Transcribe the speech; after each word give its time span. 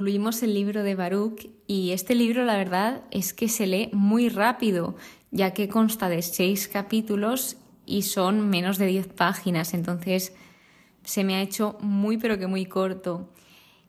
concluimos 0.00 0.42
el 0.42 0.54
libro 0.54 0.82
de 0.82 0.94
Baruch 0.94 1.50
y 1.66 1.90
este 1.90 2.14
libro 2.14 2.46
la 2.46 2.56
verdad 2.56 3.02
es 3.10 3.34
que 3.34 3.50
se 3.50 3.66
lee 3.66 3.90
muy 3.92 4.30
rápido, 4.30 4.96
ya 5.30 5.52
que 5.52 5.68
consta 5.68 6.08
de 6.08 6.22
seis 6.22 6.68
capítulos 6.68 7.58
y 7.84 8.00
son 8.00 8.48
menos 8.48 8.78
de 8.78 8.86
diez 8.86 9.08
páginas, 9.08 9.74
entonces 9.74 10.32
se 11.04 11.22
me 11.22 11.34
ha 11.34 11.42
hecho 11.42 11.76
muy 11.82 12.16
pero 12.16 12.38
que 12.38 12.46
muy 12.46 12.64
corto. 12.64 13.28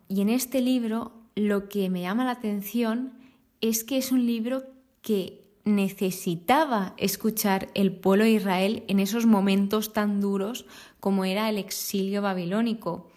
Y 0.09 0.19
en 0.19 0.27
este 0.27 0.59
libro 0.59 1.13
lo 1.35 1.69
que 1.69 1.89
me 1.89 2.01
llama 2.01 2.25
la 2.25 2.31
atención 2.31 3.13
es 3.61 3.85
que 3.85 3.97
es 3.97 4.11
un 4.11 4.25
libro 4.25 4.63
que 5.01 5.45
necesitaba 5.63 6.93
escuchar 6.97 7.69
el 7.73 7.93
pueblo 7.93 8.25
de 8.25 8.31
Israel 8.31 8.83
en 8.89 8.99
esos 8.99 9.25
momentos 9.25 9.93
tan 9.93 10.19
duros 10.19 10.65
como 10.99 11.23
era 11.23 11.47
el 11.47 11.57
exilio 11.57 12.21
babilónico. 12.21 13.10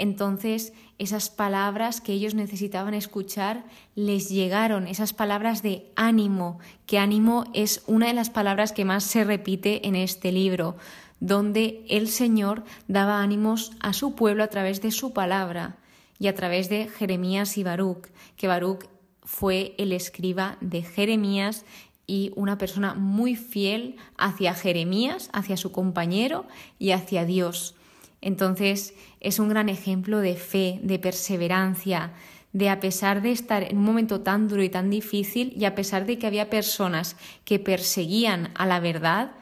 Entonces, 0.00 0.72
esas 0.98 1.28
palabras 1.28 2.00
que 2.00 2.14
ellos 2.14 2.34
necesitaban 2.34 2.94
escuchar 2.94 3.66
les 3.94 4.30
llegaron, 4.30 4.86
esas 4.86 5.12
palabras 5.12 5.62
de 5.62 5.92
ánimo, 5.94 6.58
que 6.86 6.98
ánimo 6.98 7.44
es 7.52 7.82
una 7.86 8.06
de 8.06 8.14
las 8.14 8.30
palabras 8.30 8.72
que 8.72 8.86
más 8.86 9.04
se 9.04 9.24
repite 9.24 9.86
en 9.86 9.96
este 9.96 10.32
libro, 10.32 10.76
donde 11.20 11.84
el 11.90 12.08
Señor 12.08 12.64
daba 12.88 13.20
ánimos 13.20 13.72
a 13.78 13.92
su 13.92 14.14
pueblo 14.14 14.42
a 14.42 14.48
través 14.48 14.80
de 14.80 14.90
su 14.90 15.12
palabra 15.12 15.76
y 16.18 16.28
a 16.28 16.34
través 16.34 16.70
de 16.70 16.88
Jeremías 16.88 17.58
y 17.58 17.62
Baruch, 17.62 18.06
que 18.38 18.48
Baruch 18.48 18.86
fue 19.22 19.74
el 19.76 19.92
escriba 19.92 20.56
de 20.62 20.80
Jeremías 20.80 21.66
y 22.06 22.32
una 22.36 22.56
persona 22.56 22.94
muy 22.94 23.36
fiel 23.36 23.96
hacia 24.16 24.54
Jeremías, 24.54 25.28
hacia 25.34 25.58
su 25.58 25.72
compañero 25.72 26.46
y 26.78 26.92
hacia 26.92 27.26
Dios. 27.26 27.74
Entonces 28.20 28.94
es 29.20 29.38
un 29.38 29.48
gran 29.48 29.68
ejemplo 29.68 30.18
de 30.18 30.36
fe, 30.36 30.80
de 30.82 30.98
perseverancia, 30.98 32.12
de 32.52 32.68
a 32.68 32.80
pesar 32.80 33.22
de 33.22 33.30
estar 33.30 33.62
en 33.62 33.78
un 33.78 33.84
momento 33.84 34.20
tan 34.20 34.48
duro 34.48 34.62
y 34.62 34.68
tan 34.68 34.90
difícil 34.90 35.52
y 35.56 35.64
a 35.64 35.74
pesar 35.74 36.06
de 36.06 36.18
que 36.18 36.26
había 36.26 36.50
personas 36.50 37.16
que 37.44 37.58
perseguían 37.58 38.50
a 38.54 38.66
la 38.66 38.80
verdad, 38.80 39.32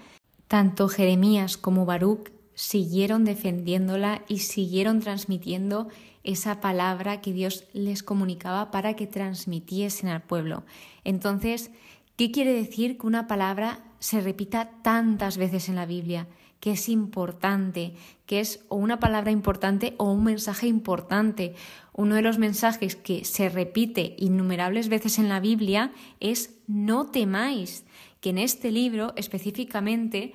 tanto 0.46 0.88
Jeremías 0.88 1.56
como 1.56 1.86
Baruch 1.86 2.30
siguieron 2.54 3.24
defendiéndola 3.24 4.22
y 4.28 4.40
siguieron 4.40 5.00
transmitiendo 5.00 5.88
esa 6.24 6.60
palabra 6.60 7.20
que 7.20 7.32
Dios 7.32 7.64
les 7.72 8.02
comunicaba 8.02 8.70
para 8.70 8.94
que 8.94 9.06
transmitiesen 9.06 10.08
al 10.08 10.22
pueblo. 10.22 10.64
Entonces, 11.04 11.70
¿qué 12.16 12.30
quiere 12.30 12.52
decir 12.52 12.98
que 12.98 13.06
una 13.06 13.26
palabra 13.26 13.84
se 14.00 14.20
repita 14.20 14.70
tantas 14.82 15.38
veces 15.38 15.68
en 15.68 15.76
la 15.76 15.86
Biblia? 15.86 16.26
Que 16.60 16.72
es 16.72 16.88
importante, 16.88 17.94
que 18.26 18.40
es 18.40 18.64
o 18.68 18.76
una 18.76 18.98
palabra 18.98 19.30
importante 19.30 19.94
o 19.98 20.10
un 20.10 20.24
mensaje 20.24 20.66
importante. 20.66 21.54
Uno 21.92 22.14
de 22.14 22.22
los 22.22 22.38
mensajes 22.38 22.96
que 22.96 23.24
se 23.24 23.48
repite 23.48 24.14
innumerables 24.18 24.88
veces 24.88 25.18
en 25.18 25.28
la 25.28 25.40
Biblia 25.40 25.92
es 26.20 26.56
no 26.66 27.06
temáis, 27.06 27.84
que 28.20 28.30
en 28.30 28.38
este 28.38 28.70
libro 28.70 29.12
específicamente 29.16 30.34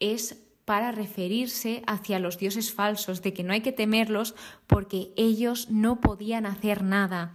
es 0.00 0.38
para 0.64 0.92
referirse 0.92 1.82
hacia 1.86 2.18
los 2.18 2.38
dioses 2.38 2.72
falsos, 2.72 3.22
de 3.22 3.32
que 3.32 3.42
no 3.42 3.52
hay 3.52 3.60
que 3.60 3.72
temerlos 3.72 4.34
porque 4.66 5.12
ellos 5.16 5.70
no 5.70 6.00
podían 6.00 6.46
hacer 6.46 6.82
nada. 6.82 7.34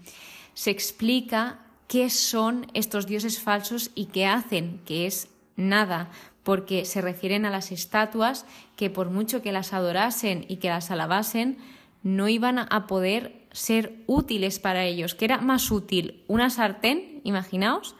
Se 0.54 0.72
explica 0.72 1.60
qué 1.88 2.10
son 2.10 2.68
estos 2.74 3.06
dioses 3.06 3.40
falsos 3.40 3.92
y 3.96 4.06
qué 4.08 4.26
hacen, 4.26 4.82
que 4.86 5.08
es 5.08 5.30
nada, 5.56 6.10
porque 6.48 6.86
se 6.86 7.02
refieren 7.02 7.46
a 7.46 7.50
las 7.50 7.74
estatuas 7.74 8.46
que 8.78 8.90
por 8.90 9.10
mucho 9.10 9.42
que 9.42 9.52
las 9.52 9.74
adorasen 9.74 10.46
y 10.48 10.58
que 10.58 10.70
las 10.70 10.92
alabasen, 10.92 11.58
no 12.04 12.30
iban 12.30 12.58
a 12.58 12.88
poder 12.88 13.42
ser 13.52 13.98
útiles 14.08 14.58
para 14.58 14.86
ellos, 14.86 15.14
que 15.14 15.26
era 15.26 15.42
más 15.42 15.72
útil 15.72 16.24
una 16.28 16.50
sartén, 16.50 17.20
imaginaos, 17.26 17.98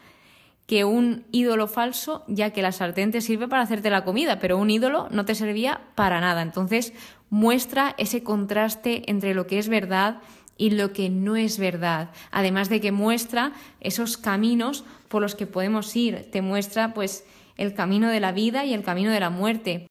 que 0.66 0.86
un 0.86 1.26
ídolo 1.30 1.66
falso, 1.66 2.24
ya 2.26 2.48
que 2.54 2.62
la 2.62 2.72
sartén 2.72 3.10
te 3.10 3.20
sirve 3.20 3.48
para 3.48 3.60
hacerte 3.60 3.90
la 3.90 4.04
comida, 4.04 4.38
pero 4.38 4.56
un 4.56 4.70
ídolo 4.70 5.08
no 5.10 5.26
te 5.26 5.34
servía 5.34 5.82
para 5.94 6.22
nada. 6.22 6.40
Entonces 6.40 6.94
muestra 7.28 7.94
ese 7.98 8.22
contraste 8.22 9.10
entre 9.10 9.34
lo 9.34 9.46
que 9.46 9.58
es 9.58 9.68
verdad 9.68 10.22
y 10.56 10.70
lo 10.70 10.94
que 10.94 11.10
no 11.10 11.36
es 11.36 11.58
verdad. 11.58 12.12
Además 12.30 12.70
de 12.70 12.80
que 12.80 12.92
muestra 12.92 13.52
esos 13.80 14.16
caminos 14.16 14.84
por 15.08 15.20
los 15.20 15.34
que 15.34 15.46
podemos 15.46 15.94
ir, 15.94 16.30
te 16.30 16.40
muestra 16.40 16.94
pues 16.94 17.26
el 17.58 17.74
camino 17.74 18.08
de 18.08 18.20
la 18.20 18.32
vida 18.32 18.64
y 18.64 18.72
el 18.72 18.82
camino 18.82 19.10
de 19.10 19.20
la 19.20 19.28
muerte. 19.28 19.90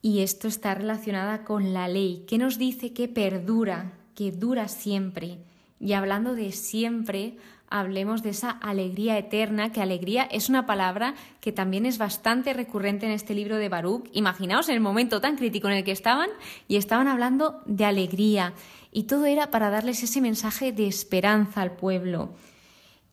Y 0.00 0.20
esto 0.20 0.48
está 0.48 0.74
relacionada 0.74 1.44
con 1.44 1.74
la 1.74 1.86
ley, 1.86 2.24
que 2.26 2.38
nos 2.38 2.56
dice 2.56 2.94
que 2.94 3.08
perdura, 3.08 3.92
que 4.14 4.32
dura 4.32 4.68
siempre. 4.68 5.38
Y 5.78 5.92
hablando 5.92 6.34
de 6.34 6.52
siempre, 6.52 7.36
hablemos 7.68 8.22
de 8.22 8.30
esa 8.30 8.50
alegría 8.50 9.18
eterna, 9.18 9.72
que 9.72 9.82
alegría 9.82 10.22
es 10.22 10.48
una 10.48 10.66
palabra 10.66 11.14
que 11.40 11.52
también 11.52 11.84
es 11.84 11.98
bastante 11.98 12.54
recurrente 12.54 13.06
en 13.06 13.12
este 13.12 13.34
libro 13.34 13.56
de 13.56 13.68
Baruch. 13.68 14.08
Imaginaos 14.12 14.68
en 14.68 14.76
el 14.76 14.80
momento 14.80 15.20
tan 15.20 15.36
crítico 15.36 15.68
en 15.68 15.74
el 15.74 15.84
que 15.84 15.92
estaban 15.92 16.30
y 16.68 16.76
estaban 16.76 17.08
hablando 17.08 17.60
de 17.66 17.84
alegría. 17.84 18.54
Y 18.92 19.04
todo 19.04 19.26
era 19.26 19.50
para 19.50 19.70
darles 19.70 20.02
ese 20.02 20.20
mensaje 20.20 20.72
de 20.72 20.86
esperanza 20.86 21.60
al 21.60 21.72
pueblo. 21.72 22.34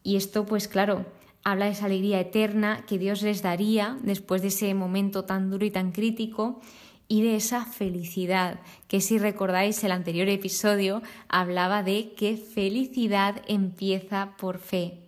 Y 0.04 0.16
esto, 0.16 0.46
pues 0.46 0.68
claro, 0.68 1.06
habla 1.48 1.68
de 1.68 1.72
esa 1.72 1.86
alegría 1.86 2.20
eterna 2.20 2.84
que 2.86 2.98
Dios 2.98 3.22
les 3.22 3.42
daría 3.42 3.98
después 4.02 4.42
de 4.42 4.50
ese 4.50 4.74
momento 4.74 5.24
tan 5.24 5.50
duro 5.50 5.66
y 5.66 5.72
tan 5.72 5.94
crítico 5.94 6.60
y 7.08 7.22
de 7.22 7.38
esa 7.38 7.64
felicidad, 7.64 8.60
que 8.90 9.00
si 9.00 9.18
recordáis 9.18 9.82
el 9.86 9.94
anterior 9.94 10.28
episodio 10.28 11.02
hablaba 11.30 11.84
de 11.84 12.12
que 12.18 12.36
felicidad 12.36 13.44
empieza 13.48 14.36
por 14.38 14.60
fe. 14.60 15.08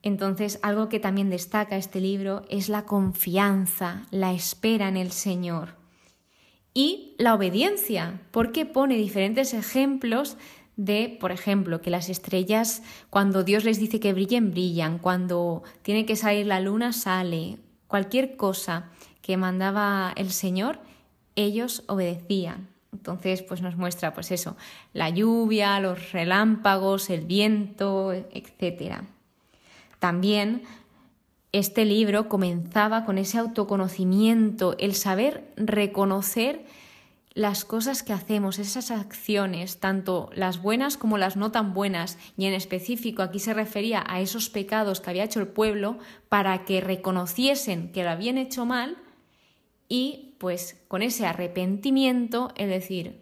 Entonces, 0.00 0.60
algo 0.62 0.88
que 0.88 1.00
también 1.00 1.28
destaca 1.28 1.76
este 1.76 2.00
libro 2.00 2.44
es 2.48 2.68
la 2.68 2.84
confianza, 2.84 4.06
la 4.12 4.32
espera 4.32 4.86
en 4.86 4.96
el 4.96 5.10
Señor 5.10 5.74
y 6.72 7.16
la 7.18 7.34
obediencia, 7.34 8.20
porque 8.30 8.64
pone 8.64 8.94
diferentes 8.94 9.54
ejemplos 9.54 10.36
de, 10.76 11.16
por 11.20 11.32
ejemplo, 11.32 11.80
que 11.80 11.90
las 11.90 12.08
estrellas, 12.08 12.82
cuando 13.10 13.44
Dios 13.44 13.64
les 13.64 13.80
dice 13.80 13.98
que 13.98 14.12
brillen, 14.12 14.50
brillan, 14.50 14.98
cuando 14.98 15.62
tiene 15.82 16.06
que 16.06 16.16
salir 16.16 16.46
la 16.46 16.60
luna, 16.60 16.92
sale, 16.92 17.58
cualquier 17.86 18.36
cosa 18.36 18.90
que 19.22 19.36
mandaba 19.36 20.12
el 20.16 20.30
Señor, 20.30 20.78
ellos 21.34 21.82
obedecían. 21.86 22.68
Entonces, 22.92 23.42
pues 23.42 23.60
nos 23.60 23.76
muestra, 23.76 24.14
pues 24.14 24.30
eso, 24.30 24.56
la 24.92 25.10
lluvia, 25.10 25.80
los 25.80 26.12
relámpagos, 26.12 27.10
el 27.10 27.22
viento, 27.22 28.12
etc. 28.12 29.00
También 29.98 30.62
este 31.52 31.84
libro 31.84 32.28
comenzaba 32.28 33.04
con 33.04 33.18
ese 33.18 33.38
autoconocimiento, 33.38 34.76
el 34.78 34.94
saber 34.94 35.52
reconocer 35.56 36.64
las 37.36 37.66
cosas 37.66 38.02
que 38.02 38.14
hacemos, 38.14 38.58
esas 38.58 38.90
acciones, 38.90 39.78
tanto 39.78 40.30
las 40.34 40.62
buenas 40.62 40.96
como 40.96 41.18
las 41.18 41.36
no 41.36 41.52
tan 41.52 41.74
buenas, 41.74 42.16
y 42.38 42.46
en 42.46 42.54
específico 42.54 43.20
aquí 43.20 43.40
se 43.40 43.52
refería 43.52 44.02
a 44.08 44.22
esos 44.22 44.48
pecados 44.48 45.02
que 45.02 45.10
había 45.10 45.24
hecho 45.24 45.40
el 45.40 45.48
pueblo 45.48 45.98
para 46.30 46.64
que 46.64 46.80
reconociesen 46.80 47.92
que 47.92 48.04
lo 48.04 48.08
habían 48.08 48.38
hecho 48.38 48.64
mal 48.64 48.96
y 49.86 50.34
pues 50.38 50.82
con 50.88 51.02
ese 51.02 51.26
arrepentimiento, 51.26 52.52
es 52.56 52.70
decir, 52.70 53.20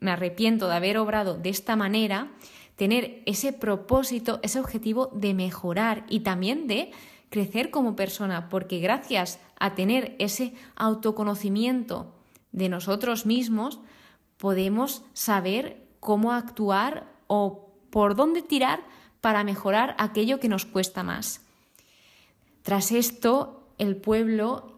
me 0.00 0.10
arrepiento 0.10 0.68
de 0.68 0.74
haber 0.74 0.98
obrado 0.98 1.38
de 1.38 1.48
esta 1.48 1.76
manera, 1.76 2.32
tener 2.76 3.22
ese 3.24 3.54
propósito, 3.54 4.38
ese 4.42 4.60
objetivo 4.60 5.10
de 5.14 5.32
mejorar 5.32 6.04
y 6.10 6.20
también 6.20 6.66
de 6.66 6.90
crecer 7.30 7.70
como 7.70 7.96
persona, 7.96 8.50
porque 8.50 8.80
gracias 8.80 9.40
a 9.58 9.74
tener 9.74 10.14
ese 10.18 10.52
autoconocimiento 10.76 12.12
de 12.52 12.68
nosotros 12.68 13.26
mismos, 13.26 13.80
podemos 14.36 15.02
saber 15.12 15.86
cómo 16.00 16.32
actuar 16.32 17.12
o 17.26 17.70
por 17.90 18.14
dónde 18.14 18.42
tirar 18.42 18.80
para 19.20 19.44
mejorar 19.44 19.94
aquello 19.98 20.38
que 20.40 20.48
nos 20.48 20.66
cuesta 20.66 21.02
más. 21.02 21.40
Tras 22.62 22.92
esto, 22.92 23.68
el 23.78 23.96
pueblo 23.96 24.76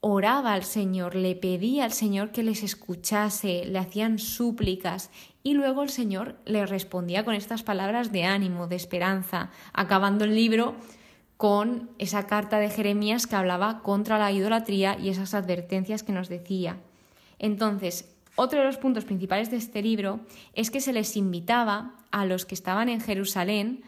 oraba 0.00 0.54
al 0.54 0.64
Señor, 0.64 1.14
le 1.14 1.36
pedía 1.36 1.84
al 1.84 1.92
Señor 1.92 2.32
que 2.32 2.42
les 2.42 2.62
escuchase, 2.62 3.64
le 3.66 3.78
hacían 3.78 4.18
súplicas 4.18 5.10
y 5.42 5.54
luego 5.54 5.82
el 5.82 5.90
Señor 5.90 6.36
le 6.46 6.64
respondía 6.66 7.24
con 7.24 7.34
estas 7.34 7.62
palabras 7.62 8.10
de 8.12 8.24
ánimo, 8.24 8.66
de 8.66 8.76
esperanza, 8.76 9.50
acabando 9.72 10.24
el 10.24 10.34
libro 10.34 10.74
con 11.36 11.90
esa 11.98 12.26
carta 12.26 12.58
de 12.58 12.70
Jeremías 12.70 13.26
que 13.26 13.36
hablaba 13.36 13.80
contra 13.82 14.18
la 14.18 14.32
idolatría 14.32 14.98
y 14.98 15.08
esas 15.08 15.34
advertencias 15.34 16.02
que 16.02 16.12
nos 16.12 16.28
decía. 16.28 16.78
Entonces, 17.40 18.14
otro 18.36 18.60
de 18.60 18.66
los 18.66 18.76
puntos 18.76 19.04
principales 19.04 19.50
de 19.50 19.56
este 19.56 19.82
libro 19.82 20.20
es 20.54 20.70
que 20.70 20.80
se 20.80 20.92
les 20.92 21.16
invitaba 21.16 21.96
a 22.12 22.26
los 22.26 22.46
que 22.46 22.54
estaban 22.54 22.88
en 22.88 23.00
Jerusalén, 23.00 23.82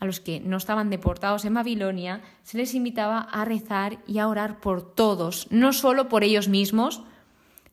a 0.00 0.06
los 0.06 0.18
que 0.18 0.40
no 0.40 0.56
estaban 0.56 0.90
deportados 0.90 1.44
en 1.44 1.54
Babilonia, 1.54 2.22
se 2.42 2.56
les 2.56 2.74
invitaba 2.74 3.20
a 3.20 3.44
rezar 3.44 3.98
y 4.06 4.18
a 4.18 4.28
orar 4.28 4.60
por 4.60 4.94
todos, 4.94 5.46
no 5.50 5.72
solo 5.72 6.08
por 6.08 6.24
ellos 6.24 6.48
mismos, 6.48 7.02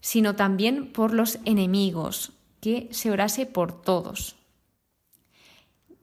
sino 0.01 0.35
también 0.35 0.91
por 0.91 1.13
los 1.13 1.39
enemigos, 1.45 2.33
que 2.59 2.89
se 2.91 3.09
orase 3.09 3.45
por 3.45 3.81
todos. 3.81 4.35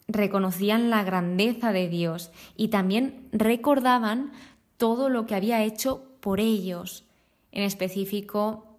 reconocían 0.08 0.90
la 0.90 1.05
grandeza 1.05 1.73
de 1.73 1.88
Dios 1.88 2.32
y 2.56 2.69
también 2.69 3.28
recordaban 3.31 4.32
todo 4.76 5.08
lo 5.08 5.26
que 5.26 5.37
había 5.37 5.62
hecho 5.62 6.05
por 6.20 6.40
ellos. 6.40 7.05
En 7.52 7.62
específico, 7.62 8.69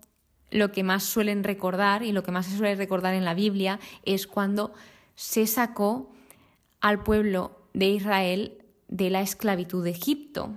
lo 0.51 0.71
que 0.71 0.83
más 0.83 1.03
suelen 1.03 1.43
recordar 1.43 2.03
y 2.03 2.11
lo 2.11 2.23
que 2.23 2.31
más 2.31 2.45
se 2.45 2.57
suele 2.57 2.75
recordar 2.75 3.13
en 3.13 3.25
la 3.25 3.33
Biblia 3.33 3.79
es 4.03 4.27
cuando 4.27 4.73
se 5.15 5.47
sacó 5.47 6.11
al 6.81 7.03
pueblo 7.03 7.57
de 7.73 7.89
Israel 7.89 8.57
de 8.87 9.09
la 9.09 9.21
esclavitud 9.21 9.83
de 9.83 9.91
Egipto. 9.91 10.51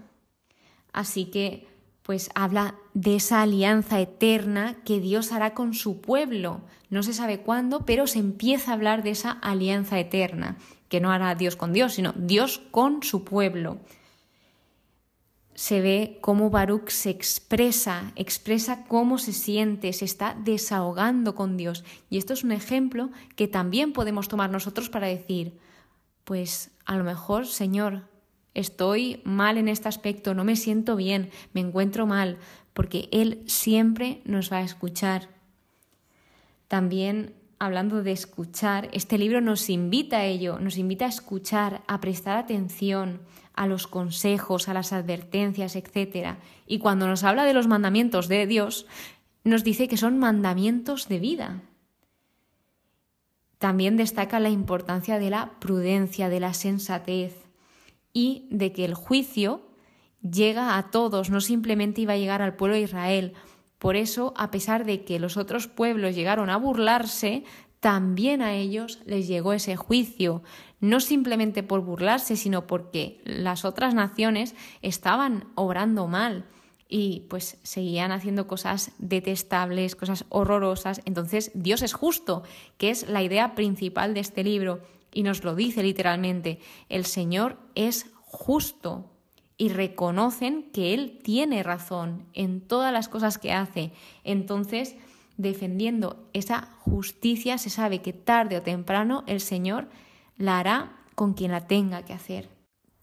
Así 0.93 1.27
que, 1.27 1.67
pues 2.03 2.31
habla 2.35 2.75
de 2.93 3.17
esa 3.17 3.41
alianza 3.43 4.01
eterna 4.01 4.77
que 4.85 5.01
Dios 5.01 5.33
hará 5.33 5.55
con 5.55 5.75
su 5.75 6.01
pueblo. 6.01 6.61
No 6.91 7.03
se 7.03 7.15
sabe 7.15 7.41
cuándo, 7.41 7.87
pero 7.87 8.07
se 8.07 8.19
empieza 8.19 8.71
a 8.71 8.75
hablar 8.75 9.03
de 9.03 9.11
esa 9.11 9.31
alianza 9.31 9.99
eterna, 9.99 10.57
que 10.89 11.01
no 11.01 11.11
hará 11.11 11.35
Dios 11.35 11.57
con 11.57 11.73
Dios, 11.73 11.95
sino 11.95 12.13
Dios 12.17 12.61
con 12.71 13.03
su 13.03 13.25
pueblo 13.25 13.79
se 15.55 15.81
ve 15.81 16.19
cómo 16.21 16.51
Baruch 16.51 16.91
se 16.91 17.11
expresa, 17.11 18.13
expresa 18.17 18.85
cómo 18.87 19.19
se 19.19 19.33
siente, 19.33 19.93
se 19.93 20.05
está 20.05 20.37
desahogando 20.45 21.35
con 21.35 21.57
Dios. 21.57 21.85
Y 22.11 22.19
esto 22.19 22.33
es 22.33 22.43
un 22.43 22.53
ejemplo 22.53 23.11
que 23.37 23.47
también 23.47 23.93
podemos 23.93 24.29
tomar 24.29 24.51
nosotros 24.51 24.91
para 24.91 25.07
decir, 25.07 25.59
pues 26.25 26.73
a 26.85 26.97
lo 26.97 27.05
mejor, 27.05 27.47
Señor, 27.47 28.09
estoy 28.55 29.21
mal 29.25 29.59
en 29.59 29.69
este 29.69 29.89
aspecto, 29.89 30.35
no 30.35 30.45
me 30.45 30.57
siento 30.57 30.97
bien, 30.97 31.31
me 31.53 31.61
encuentro 31.61 32.07
mal, 32.07 32.39
porque 32.73 33.09
Él 33.13 33.43
siempre 33.47 34.23
nos 34.25 34.53
va 34.53 34.59
a 34.59 34.65
escuchar. 34.65 35.29
También 36.67 37.35
hablando 37.59 38.03
de 38.03 38.13
escuchar, 38.13 38.89
este 38.93 39.19
libro 39.19 39.41
nos 39.41 39.71
invita 39.71 40.19
a 40.19 40.25
ello, 40.25 40.59
nos 40.59 40.77
invita 40.79 41.07
a 41.07 41.11
escuchar, 41.11 41.83
a 41.87 42.01
prestar 42.01 42.37
atención, 42.37 43.21
a 43.55 43.67
los 43.67 43.87
consejos, 43.87 44.69
a 44.69 44.75
las 44.75 44.93
advertencias, 44.93 45.77
etc. 45.77 46.37
Y 46.67 46.79
cuando 46.79 47.07
nos 47.07 47.25
habla 47.25 47.45
de 47.45 47.55
los 47.55 47.69
mandamientos 47.69 48.29
de 48.29 48.47
Dios, 48.47 48.87
nos 49.45 49.65
dice 49.65 49.89
que 49.89 49.97
son 49.97 50.19
mandamientos 50.19 51.09
de 51.09 51.19
vida. 51.19 51.63
También 53.59 53.97
destaca 53.97 54.41
la 54.41 54.51
importancia 54.51 55.19
de 55.19 55.31
la 55.31 55.53
prudencia, 55.61 56.29
de 56.29 56.41
la 56.41 56.55
sensatez 56.55 57.45
y 58.13 58.47
de 58.51 58.73
que 58.73 58.85
el 58.85 58.95
juicio 58.95 59.63
llega 60.21 60.77
a 60.77 60.91
todos, 60.91 61.31
no 61.31 61.41
simplemente 61.41 62.01
iba 62.01 62.15
a 62.15 62.19
llegar 62.19 62.43
al 62.43 62.57
pueblo 62.57 62.77
de 62.77 62.83
Israel. 62.83 63.35
Por 63.79 63.97
eso, 63.97 64.33
a 64.37 64.51
pesar 64.51 64.85
de 64.85 65.05
que 65.05 65.19
los 65.19 65.37
otros 65.37 65.69
pueblos 65.69 66.15
llegaron 66.15 66.49
a 66.49 66.57
burlarse, 66.57 67.45
también 67.85 68.41
a 68.41 68.55
ellos 68.55 69.01
les 69.05 69.29
llegó 69.29 69.53
ese 69.53 69.77
juicio, 69.77 70.43
no 70.81 71.01
simplemente 71.01 71.63
por 71.63 71.83
burlarse, 71.83 72.35
sino 72.35 72.67
porque 72.67 73.21
las 73.27 73.67
otras 73.67 73.93
naciones 73.93 74.55
estaban 74.81 75.49
obrando 75.55 76.07
mal 76.07 76.47
y 76.89 77.27
pues 77.29 77.59
seguían 77.63 78.11
haciendo 78.11 78.47
cosas 78.47 78.93
detestables, 78.97 79.97
cosas 79.97 80.25
horrorosas. 80.31 81.03
Entonces 81.05 81.51
Dios 81.53 81.83
es 81.83 81.93
justo, 81.93 82.43
que 82.79 82.89
es 82.89 83.07
la 83.07 83.23
idea 83.23 83.55
principal 83.55 84.15
de 84.15 84.21
este 84.21 84.45
libro 84.45 84.81
y 85.13 85.23
nos 85.23 85.45
lo 85.45 85.55
dice 85.55 85.83
literalmente. 85.83 86.61
El 86.89 87.05
Señor 87.05 87.59
es 87.75 88.07
justo 88.25 89.11
y 89.59 89.69
reconocen 89.69 90.71
que 90.73 90.95
Él 90.95 91.19
tiene 91.23 91.63
razón 91.63 92.25
en 92.33 92.63
todas 92.63 92.95
las 92.95 93.11
cosas 93.11 93.37
que 93.37 93.53
hace. 93.53 93.93
Entonces, 94.25 94.97
defendiendo 95.37 96.29
esa 96.33 96.69
justicia, 96.81 97.59
se 97.59 97.71
sabe 97.71 98.03
que 98.03 98.13
tarde 98.13 98.57
o 98.57 98.63
temprano 98.63 99.25
el 99.27 99.41
Señor 99.41 99.89
la 100.37 100.59
hará 100.59 100.97
con 101.15 101.35
quien 101.35 101.53
la 101.53 101.67
tenga 101.67 102.05
que 102.05 102.13
hacer. 102.13 102.49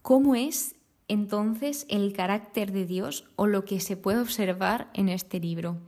¿Cómo 0.02 0.34
es 0.34 0.76
entonces 1.08 1.86
el 1.88 2.12
carácter 2.12 2.72
de 2.72 2.86
Dios 2.86 3.28
o 3.36 3.46
lo 3.46 3.64
que 3.64 3.80
se 3.80 3.96
puede 3.96 4.20
observar 4.20 4.90
en 4.94 5.08
este 5.08 5.40
libro? 5.40 5.78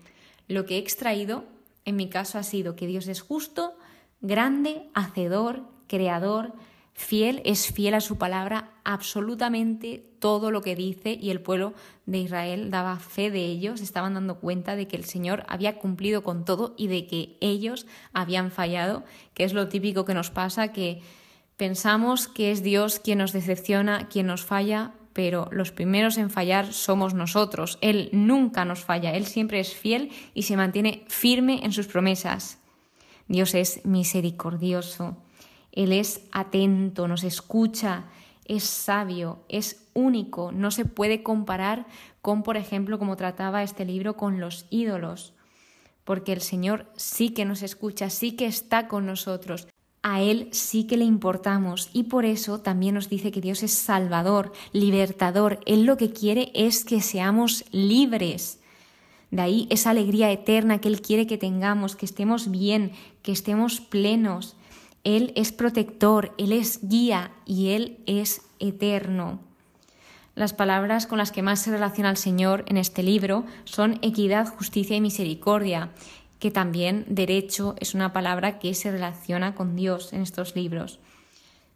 Lo 0.49 0.67
que 0.67 0.77
he 0.77 0.79
extraído, 0.79 1.45
en 1.85 1.97
mi 1.97 2.09
caso, 2.09 2.39
ha 2.39 2.43
sido 2.43 2.77
que 2.77 2.87
Dios 2.87 3.09
es 3.09 3.21
justo, 3.21 3.77
grande, 4.21 4.89
hacedor, 4.95 5.65
creador, 5.87 6.53
fiel, 6.95 7.43
es 7.45 7.73
fiel 7.73 7.95
a 7.95 8.01
su 8.01 8.17
palabra, 8.17 8.71
absolutamente 8.85 10.05
todo 10.21 10.51
lo 10.51 10.63
que 10.63 10.77
dice 10.77 11.19
y 11.21 11.31
el 11.31 11.41
pueblo 11.41 11.75
de 12.07 12.19
Israel 12.19 12.71
daba 12.71 12.99
fe 12.99 13.31
de 13.31 13.45
ellos, 13.45 13.81
estaban 13.81 14.15
dando 14.15 14.39
cuenta 14.39 14.77
de 14.77 14.87
que 14.87 14.97
el 14.97 15.05
Señor 15.05 15.45
había 15.49 15.79
cumplido 15.79 16.23
con 16.23 16.45
todo 16.45 16.75
y 16.79 16.87
de 16.87 17.07
que 17.07 17.37
ellos 17.41 17.87
habían 18.13 18.51
fallado, 18.51 19.05
que 19.35 19.45
es 19.45 19.53
lo 19.53 19.69
típico 19.69 20.05
que 20.05 20.15
nos 20.15 20.31
pasa, 20.31 20.73
que 20.73 21.03
pensamos 21.57 22.29
que 22.29 22.53
es 22.53 22.63
Dios 22.63 23.01
quien 23.01 23.19
nos 23.19 23.33
decepciona, 23.33 24.09
quien 24.09 24.27
nos 24.27 24.45
falla, 24.45 24.93
pero 25.13 25.49
los 25.53 25.73
primeros 25.73 26.17
en 26.17 26.31
fallar 26.31 26.73
somos 26.73 27.15
nosotros. 27.15 27.79
Él 27.81 28.09
nunca 28.13 28.65
nos 28.65 28.85
falla, 28.85 29.13
Él 29.13 29.27
siempre 29.27 29.61
es 29.61 29.75
fiel 29.75 30.11
y 30.33 30.43
se 30.43 30.57
mantiene 30.57 31.05
firme 31.09 31.61
en 31.65 31.73
sus 31.73 31.87
promesas. 31.87 32.59
Dios 33.29 33.55
es 33.55 33.85
misericordioso. 33.85 35.17
Él 35.75 35.93
es 35.93 36.23
atento, 36.33 37.09
nos 37.09 37.25
escucha, 37.25 38.05
es 38.45 38.65
sabio, 38.65 39.45
es 39.49 39.89
único, 39.93 40.53
no 40.53 40.71
se 40.71 40.85
puede 40.85 41.23
comparar 41.23 41.87
con, 42.23 42.43
por 42.43 42.57
ejemplo, 42.57 42.99
como 42.99 43.17
trataba 43.17 43.63
este 43.63 43.85
libro, 43.85 44.17
con 44.17 44.41
los 44.41 44.67
ídolos, 44.71 45.35
porque 46.05 46.33
el 46.33 46.41
Señor 46.41 46.87
sí 46.97 47.31
que 47.31 47.45
nos 47.45 47.63
escucha, 47.63 48.09
sí 48.09 48.33
que 48.33 48.47
está 48.47 48.89
con 48.89 49.05
nosotros, 49.05 49.67
a 50.03 50.21
Él 50.21 50.49
sí 50.53 50.85
que 50.85 50.97
le 50.97 51.05
importamos 51.05 51.89
y 51.93 52.05
por 52.05 52.25
eso 52.25 52.61
también 52.61 52.95
nos 52.95 53.09
dice 53.09 53.33
que 53.33 53.41
Dios 53.41 53.63
es 53.63 53.73
salvador, 53.73 54.53
libertador, 54.73 55.61
Él 55.67 55.87
lo 55.87 55.97
que 55.97 56.13
quiere 56.13 56.53
es 56.55 56.85
que 56.85 57.01
seamos 57.01 57.65
libres. 57.73 58.61
De 59.31 59.43
ahí 59.43 59.67
esa 59.71 59.91
alegría 59.91 60.31
eterna 60.31 60.81
que 60.81 60.89
Él 60.89 61.01
quiere 61.01 61.27
que 61.27 61.39
tengamos, 61.39 61.97
que 61.97 62.07
estemos 62.07 62.51
bien, 62.51 62.93
que 63.23 63.33
estemos 63.33 63.81
plenos. 63.81 64.57
Él 65.05 65.33
es 65.37 65.53
protector, 65.53 66.35
Él 66.39 66.53
es 66.53 66.81
guía 66.83 67.31
y 67.45 67.71
Él 67.71 67.99
es 68.07 68.43
eterno. 68.59 69.41
Las 70.35 70.53
palabras 70.53 71.07
con 71.07 71.19
las 71.19 71.31
que 71.31 71.43
más 71.43 71.61
se 71.61 71.71
relaciona 71.71 72.11
el 72.11 72.17
Señor 72.17 72.65
en 72.67 72.77
este 72.77 73.03
libro 73.03 73.45
son 73.65 73.99
equidad, 74.03 74.49
justicia 74.49 74.97
y 74.97 75.01
misericordia, 75.01 75.91
que 76.41 76.51
también 76.51 77.05
derecho 77.07 77.77
es 77.79 77.95
una 77.95 78.13
palabra 78.13 78.59
que 78.59 78.75
se 78.75 78.91
relaciona 78.91 79.55
con 79.55 79.77
Dios 79.77 80.13
en 80.13 80.23
estos 80.23 80.57
libros. 80.57 80.99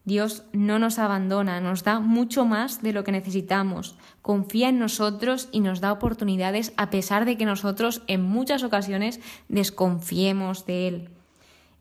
Dios 0.05 0.45
no 0.53 0.79
nos 0.79 0.99
abandona, 0.99 1.61
nos 1.61 1.85
da 1.85 2.01
mucho 2.01 2.47
más 2.47 2.83
de 2.83 2.95
lo 2.95 3.05
que 3.05 3.13
necesitamos, 3.13 3.97
confía 4.23 4.71
en 4.71 4.79
nosotros 4.79 5.51
y 5.53 5.61
nos 5.61 5.81
da 5.81 5.93
oportunidades 5.93 6.73
a 6.79 6.89
pesar 6.89 7.27
de 7.27 7.37
que 7.37 7.45
nosotros 7.45 8.03
en 8.07 8.23
muchas 8.23 8.63
ocasiones 8.63 9.21
desconfiemos 9.49 10.65
de 10.65 10.89
Él. 10.89 11.18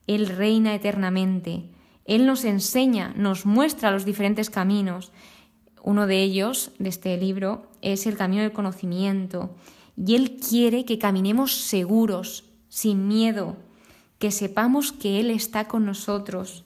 Él 0.07 0.27
reina 0.27 0.73
eternamente. 0.73 1.63
Él 2.05 2.25
nos 2.25 2.45
enseña, 2.45 3.13
nos 3.15 3.45
muestra 3.45 3.91
los 3.91 4.05
diferentes 4.05 4.49
caminos. 4.49 5.11
Uno 5.83 6.07
de 6.07 6.23
ellos, 6.23 6.71
de 6.79 6.89
este 6.89 7.17
libro, 7.17 7.69
es 7.81 8.07
el 8.07 8.17
camino 8.17 8.41
del 8.41 8.53
conocimiento. 8.53 9.55
Y 9.97 10.15
Él 10.15 10.37
quiere 10.37 10.85
que 10.85 10.99
caminemos 10.99 11.53
seguros, 11.53 12.45
sin 12.69 13.07
miedo, 13.07 13.57
que 14.19 14.31
sepamos 14.31 14.91
que 14.91 15.19
Él 15.19 15.29
está 15.29 15.67
con 15.67 15.85
nosotros. 15.85 16.63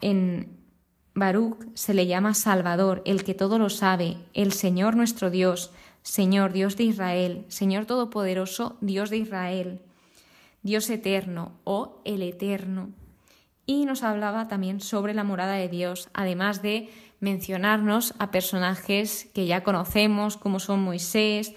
En 0.00 0.48
Baruch 1.14 1.58
se 1.74 1.94
le 1.94 2.06
llama 2.06 2.34
Salvador, 2.34 3.02
el 3.06 3.22
que 3.22 3.34
todo 3.34 3.58
lo 3.58 3.70
sabe, 3.70 4.16
el 4.34 4.52
Señor 4.52 4.96
nuestro 4.96 5.30
Dios, 5.30 5.70
Señor 6.02 6.52
Dios 6.52 6.76
de 6.76 6.84
Israel, 6.84 7.44
Señor 7.48 7.86
Todopoderoso, 7.86 8.76
Dios 8.80 9.10
de 9.10 9.18
Israel. 9.18 9.80
Dios 10.64 10.88
eterno 10.90 11.52
o 11.62 12.00
el 12.04 12.22
eterno. 12.22 12.88
Y 13.66 13.84
nos 13.84 14.02
hablaba 14.02 14.48
también 14.48 14.80
sobre 14.80 15.14
la 15.14 15.22
morada 15.22 15.54
de 15.54 15.68
Dios, 15.68 16.08
además 16.12 16.62
de 16.62 16.90
mencionarnos 17.20 18.14
a 18.18 18.30
personajes 18.30 19.30
que 19.34 19.46
ya 19.46 19.62
conocemos, 19.62 20.36
como 20.36 20.58
son 20.58 20.82
Moisés, 20.82 21.54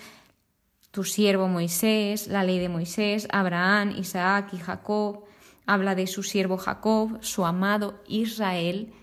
tu 0.91 1.03
siervo 1.03 1.47
Moisés, 1.47 2.27
la 2.27 2.43
ley 2.43 2.59
de 2.59 2.69
Moisés, 2.69 3.27
Abraham, 3.31 3.95
Isaac 3.97 4.49
y 4.53 4.57
Jacob. 4.57 5.23
Habla 5.65 5.95
de 5.95 6.07
su 6.07 6.21
siervo 6.21 6.57
Jacob, 6.57 7.17
su 7.21 7.45
amado 7.45 8.01
Israel. 8.07 8.93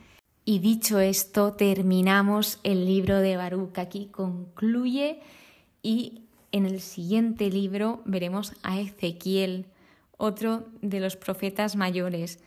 Y 0.45 0.59
dicho 0.59 1.01
esto, 1.01 1.55
terminamos 1.55 2.59
el 2.63 2.85
libro 2.87 3.21
de 3.21 3.37
Baruch. 3.37 3.79
Aquí 3.79 4.07
concluye 4.07 5.21
y 5.83 6.23
en 6.53 6.67
el 6.67 6.81
siguiente 6.81 7.49
libro 7.51 8.03
veremos 8.05 8.53
a 8.63 8.79
Ezequiel 8.79 9.67
otro 10.17 10.67
de 10.81 11.01
los 11.01 11.17
profetas 11.17 11.77
mayores. 11.77 12.39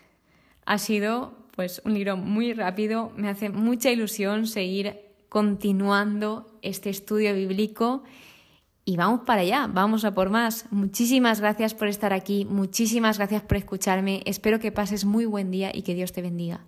Ha 0.66 0.78
sido 0.78 1.34
pues 1.56 1.82
un 1.86 1.94
libro 1.94 2.18
muy 2.18 2.54
rápido, 2.54 3.12
me 3.16 3.30
hace 3.30 3.50
mucha 3.50 3.90
ilusión 3.90 4.46
seguir 4.46 5.00
continuando 5.28 6.46
este 6.62 6.90
estudio 6.90 7.34
bíblico 7.34 8.04
y 8.86 8.96
vamos 8.96 9.22
para 9.26 9.42
allá, 9.42 9.68
vamos 9.68 10.06
a 10.06 10.14
por 10.14 10.30
más. 10.30 10.66
Muchísimas 10.72 11.42
gracias 11.42 11.74
por 11.74 11.88
estar 11.88 12.14
aquí, 12.14 12.46
muchísimas 12.46 13.18
gracias 13.18 13.42
por 13.42 13.58
escucharme, 13.58 14.22
espero 14.26 14.60
que 14.60 14.72
pases 14.72 15.04
muy 15.04 15.26
buen 15.26 15.52
día 15.52 15.72
y 15.74 15.82
que 15.82 15.96
Dios 15.96 16.14
te 16.14 16.22
bendiga. 16.22 16.62